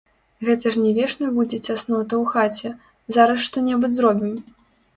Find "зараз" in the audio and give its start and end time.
3.19-3.47